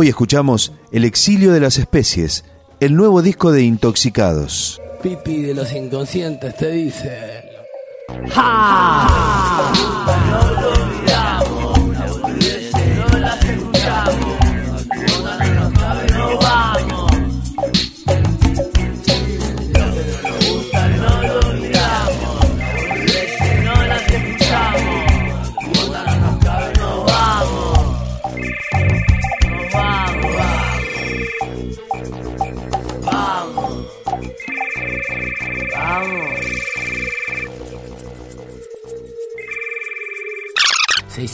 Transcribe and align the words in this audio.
Hoy 0.00 0.06
escuchamos 0.06 0.72
El 0.92 1.04
exilio 1.04 1.52
de 1.52 1.58
las 1.58 1.76
especies, 1.76 2.44
el 2.78 2.94
nuevo 2.94 3.20
disco 3.20 3.50
de 3.50 3.62
Intoxicados. 3.62 4.80
Pipi 5.02 5.42
de 5.42 5.54
los 5.54 5.72
inconscientes 5.72 6.56
te 6.56 6.70
dice. 6.70 7.42
Se 8.24 8.40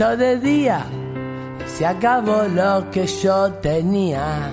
hizo 0.00 0.16
de 0.16 0.38
día, 0.38 0.86
se 1.66 1.84
acabó 1.84 2.44
lo 2.44 2.90
que 2.90 3.06
yo 3.06 3.52
tenía. 3.60 4.50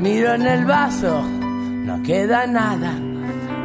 Miro 0.00 0.34
en 0.34 0.46
el 0.46 0.64
vaso, 0.64 1.22
no 1.22 2.02
queda 2.02 2.44
nada. 2.46 2.92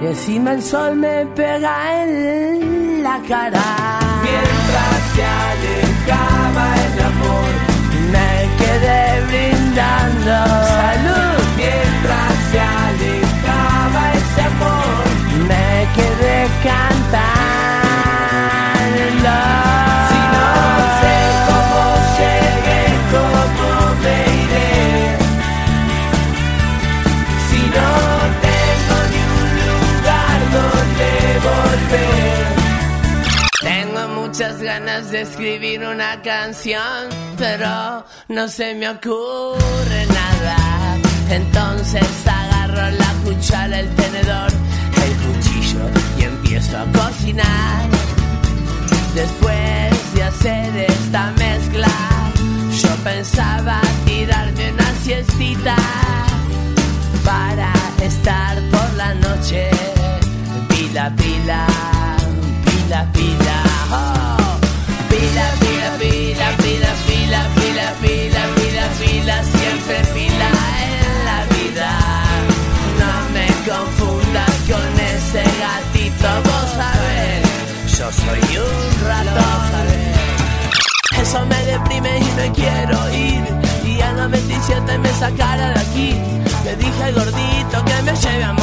Y 0.02 0.06
encima 0.06 0.54
el 0.54 0.62
sol 0.62 0.96
me 0.98 1.26
pega 1.36 2.04
en 2.04 3.02
la 3.02 3.20
cara. 3.28 3.64
Mientras 4.22 5.00
se 5.16 5.24
alejaba 5.50 6.66
el 6.86 6.96
amor, 7.12 7.52
me 8.14 8.32
quedé 8.60 9.02
brindando 9.30 10.36
salud. 10.78 11.40
Mientras 11.58 12.29
muchas 34.40 34.62
ganas 34.62 35.12
de 35.12 35.24
escribir 35.24 35.84
una 35.84 36.22
canción, 36.22 37.10
pero 37.38 38.06
no 38.30 38.48
se 38.48 38.74
me 38.74 38.88
ocurre 38.88 40.06
nada. 40.08 40.98
Entonces 41.30 42.08
agarro 42.26 42.90
la 42.90 43.14
cuchara, 43.26 43.82
el 43.82 43.94
tenedor, 43.96 44.50
el 45.04 45.14
cuchillo 45.26 45.80
y 46.18 46.24
empiezo 46.24 46.78
a 46.78 46.86
cocinar. 46.86 47.90
Después 49.14 50.14
de 50.14 50.24
hacer 50.24 50.86
esta 50.90 51.32
mezcla, 51.32 51.90
yo 52.82 52.96
pensaba 53.04 53.82
tirarme 54.06 54.72
una 54.72 54.92
siestita 55.04 55.76
para 57.26 57.74
estar 58.02 58.58
por 58.72 58.94
la 58.94 59.14
noche. 59.16 59.70
Pila, 60.70 61.14
pila, 61.18 61.68
pila, 62.64 63.06
pila. 63.12 63.69
Filas, 66.58 66.98
filas, 67.06 67.48
filas, 67.56 67.94
filas, 68.02 68.02
filas, 68.02 68.48
filas, 68.56 68.90
filas, 69.00 69.48
siempre 69.48 70.04
fila 70.14 70.50
en 70.84 71.26
la 71.26 71.40
vida. 71.56 71.90
No 73.00 73.14
me 73.34 73.48
confundas 73.70 74.52
con 74.68 75.00
ese 75.00 75.44
gatito, 75.64 76.28
vos 76.46 76.70
sabés, 76.76 77.98
yo 77.98 78.12
soy 78.12 78.58
un 78.58 79.08
ratón. 79.08 79.70
Eso 81.22 81.46
me 81.46 81.66
deprime 81.66 82.20
y 82.20 82.32
me 82.36 82.52
quiero 82.52 83.10
ir. 83.14 83.44
Y 83.86 84.02
a 84.02 84.14
los 84.14 84.32
27 84.32 84.98
me 84.98 85.10
sacaron 85.10 85.74
de 85.74 85.80
aquí. 85.80 86.16
Le 86.64 86.76
dije 86.78 87.12
gordito 87.12 87.86
que 87.86 88.02
me 88.04 88.16
lleve 88.16 88.44
a 88.44 88.54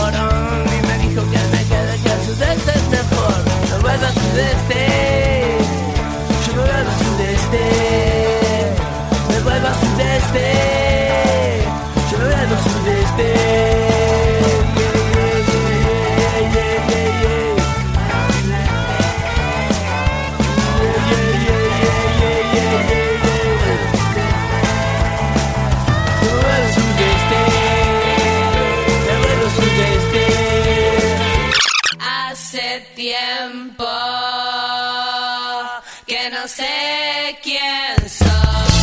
no 36.31 36.49
sé 36.49 37.39
quién 37.43 38.09
soy. 38.09 38.76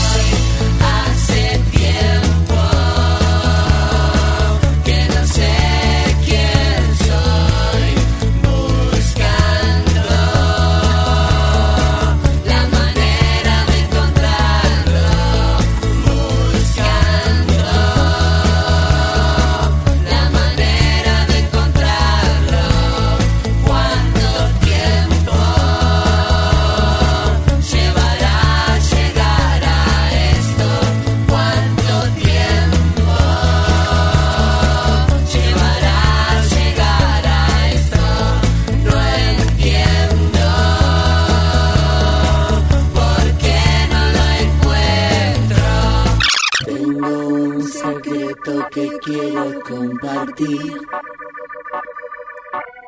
Compartir. 50.36 50.82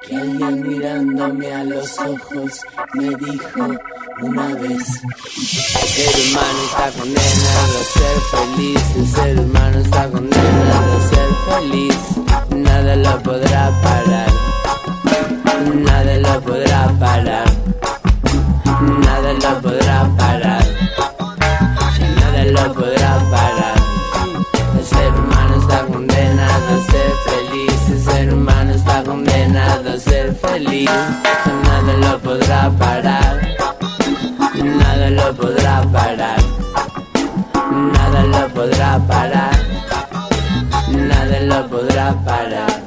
Que 0.08 0.16
alguien 0.16 0.68
mirándome 0.68 1.54
a 1.54 1.64
los 1.64 2.00
ojos 2.00 2.62
me 2.94 3.10
dijo 3.16 3.68
una 4.22 4.48
vez. 4.56 5.02
El 5.36 5.88
ser 5.88 6.16
humano 6.28 6.60
está 6.70 6.92
condenado 7.00 7.76
a 7.80 7.84
ser 7.84 8.18
feliz. 8.32 8.96
El 8.96 9.08
ser 9.08 9.40
humano 9.40 9.80
está 9.80 10.10
condenado 10.10 10.94
a 10.94 11.02
ser 11.10 11.30
feliz. 11.50 11.98
Nada 12.56 12.96
lo 12.96 13.24
podrá 13.24 13.72
parar. 13.82 14.32
Nada 15.74 16.18
lo 16.18 16.42
podrá 16.42 16.88
parar. 17.00 17.52
Nada 19.02 19.34
lo 19.34 19.62
podrá 19.62 20.04
parar. 20.18 20.25
Lo 38.46 38.54
podrá 38.54 39.00
parar. 39.08 39.58
Nada 40.90 41.40
lo 41.42 41.68
podrá 41.68 42.14
parar. 42.26 42.82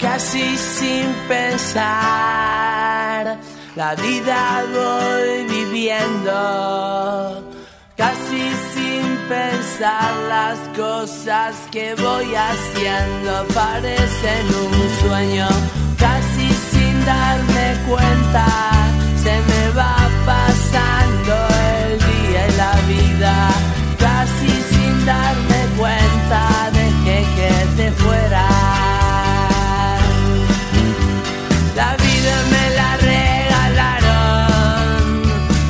Casi 0.00 0.56
sin 0.56 1.06
pensar, 1.28 1.78
la 3.76 3.94
vida 3.94 4.64
voy 4.74 5.44
viviendo. 5.44 6.34
Casi 7.96 8.42
sin 8.72 9.04
pensar 9.28 10.12
las 10.28 10.58
cosas 10.76 11.54
que 11.70 11.94
voy 11.94 12.34
haciendo 12.34 13.46
parecen 13.54 14.46
un 14.64 14.74
sueño. 15.02 15.48
Casi 15.98 16.48
sin 16.70 17.04
darme 17.04 17.76
cuenta 17.88 18.46
se 19.22 19.34
me 19.48 19.62
va 19.76 19.96
pasando 20.24 21.19
Casi 23.98 24.48
sin 24.70 25.06
darme 25.06 25.60
cuenta 25.76 26.70
dejé 26.72 27.18
que 27.36 27.52
te 27.76 27.92
fuera. 27.92 28.48
La 31.76 31.96
vida 31.96 32.34
me 32.52 32.64
la 32.78 32.90
regalaron, 33.12 34.22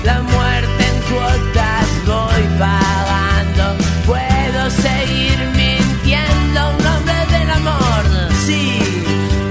la 0.05 0.23
muerte 0.23 0.83
en 0.91 0.97
cuotas 1.11 1.89
voy 2.07 2.45
pagando. 2.59 3.65
Puedo 4.07 4.71
seguir 4.71 5.39
mintiendo 5.55 6.59
un 6.71 6.79
nombre 6.85 7.19
del 7.33 7.51
amor, 7.51 8.03
sí, 8.47 8.63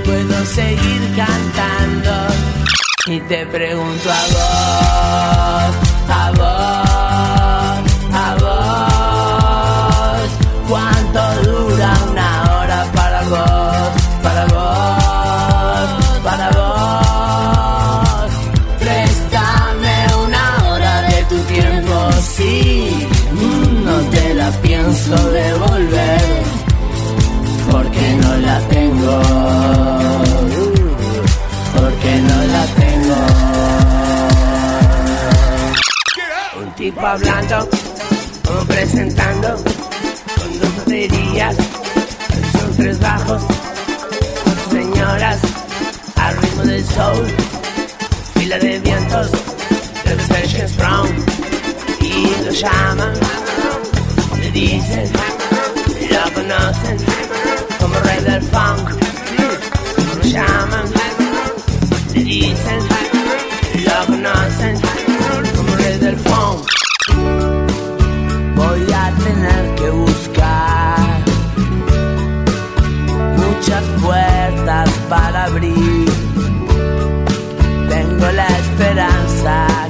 puedo 0.05 0.45
seguir 0.45 1.01
cantando. 1.15 2.13
Y 3.05 3.19
te 3.21 3.45
pregunto 3.45 4.11
a 4.11 4.21
pienso 24.61 25.15
devolver, 25.31 26.43
porque 27.71 28.13
no 28.21 28.37
la 28.37 28.59
tengo 28.69 29.21
porque 31.73 32.21
no 32.21 32.43
la 32.53 32.65
tengo. 32.81 33.15
Un 36.61 36.75
tipo 36.75 37.05
hablando, 37.05 37.69
como 38.45 38.61
presentando, 38.65 39.55
con 39.55 40.59
dos 40.59 40.75
baterías, 40.77 41.55
son 42.53 42.75
tres 42.77 42.99
bajos, 42.99 43.43
señoras, 44.71 45.39
al 46.15 46.37
ritmo 46.37 46.63
del 46.63 46.85
soul, 46.85 47.27
fila 48.35 48.59
de 48.59 48.79
vientos, 48.79 49.31
de 50.05 50.67
Brown, 50.77 51.25
y 52.01 52.45
lo 52.45 52.51
llaman, 52.51 53.13
le 54.51 54.59
dicen, 54.59 55.11
lo 56.11 56.33
conocen, 56.33 56.97
como 57.79 57.99
rey 57.99 58.23
del 58.23 58.41
funk, 58.41 58.89
lo 60.15 60.23
llaman 60.23 60.85
le 62.13 62.23
dicen, 62.23 62.79
lo 63.85 64.05
conocen 64.05 64.75
como 65.55 65.75
rey 65.75 65.97
del 65.97 66.17
funk. 66.17 66.65
Voy 68.55 68.93
a 68.93 69.11
tener 69.23 69.75
que 69.75 69.89
buscar 69.89 71.23
muchas 73.37 73.83
puertas 74.01 74.89
para 75.09 75.45
abrir. 75.45 76.09
Tengo 77.89 78.31
la 78.31 78.47
esperanza 78.47 79.89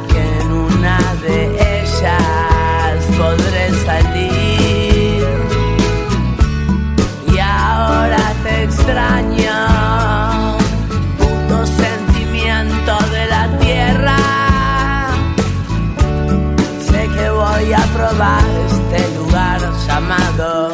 este 18.22 19.16
lugar 19.16 19.62
llamado 19.88 20.72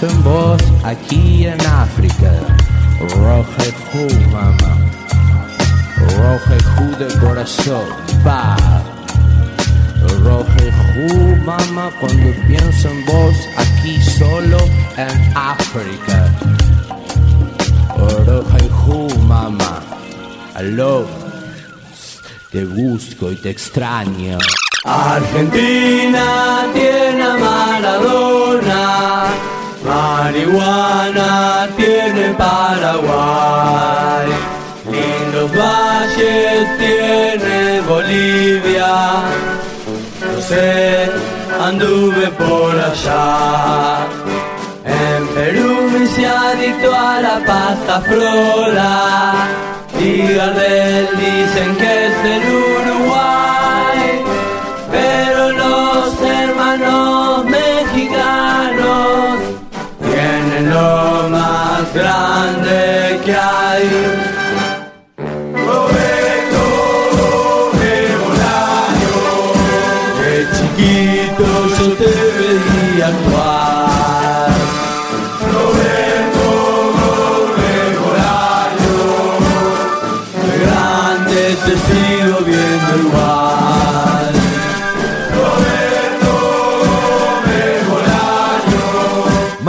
pienso 0.00 0.16
en 0.16 0.24
vos 0.24 0.62
aquí 0.84 1.46
en 1.46 1.60
África. 1.66 2.32
Rojeju, 3.00 4.30
mamá. 4.30 4.76
Rojeju 6.16 6.96
de 6.98 7.18
corazón, 7.18 7.84
pa. 8.24 8.56
Rojeju, 10.24 11.36
mamá, 11.44 11.90
cuando 12.00 12.32
pienso 12.46 12.88
en 12.88 13.04
vos 13.06 13.36
aquí 13.56 14.00
solo 14.02 14.58
en 14.96 15.36
África. 15.36 16.32
Rojeju, 18.26 19.18
mamá. 19.26 19.82
Aló, 20.54 21.06
te 22.50 22.64
busco 22.64 23.32
y 23.32 23.36
te 23.36 23.50
extraño. 23.50 24.38
Argentina 24.84 26.66
tiene 26.72 27.22
a 27.22 27.36
Maradona, 27.36 29.09
marihuana 29.84 31.68
tiene 31.76 32.34
Paraguay, 32.34 34.28
lindos 34.90 35.50
valles 35.56 36.78
tiene 36.78 37.80
Bolivia, 37.88 39.22
no 40.32 40.40
sé, 40.42 41.10
anduve 41.60 42.28
por 42.28 42.78
allá. 42.78 44.06
En 44.84 45.26
Perú 45.28 45.90
me 45.92 46.04
hice 46.04 46.26
adicto 46.26 46.94
a 46.94 47.20
la 47.20 47.38
pasta 47.46 48.00
frola. 48.00 49.32
Y 49.98 50.32
Gardel 50.34 51.08
dicen 51.16 51.76
que 51.76 52.06
es 52.06 52.22
del 52.22 52.42
grande 61.94 63.20
que 63.24 63.34
hay. 63.34 63.88
Roberto 65.66 66.64
Bolaño, 68.30 69.18
de 81.28 82.29